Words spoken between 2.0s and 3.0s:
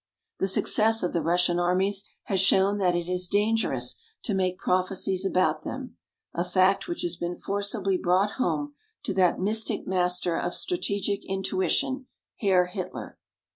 has shown that